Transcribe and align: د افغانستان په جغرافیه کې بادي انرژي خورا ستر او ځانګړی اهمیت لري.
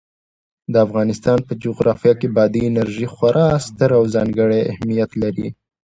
د 0.71 0.75
افغانستان 0.85 1.39
په 1.47 1.53
جغرافیه 1.63 2.13
کې 2.19 2.27
بادي 2.35 2.61
انرژي 2.69 3.07
خورا 3.13 3.47
ستر 3.67 3.89
او 3.97 4.03
ځانګړی 4.15 4.61
اهمیت 4.71 5.11
لري. 5.21 5.47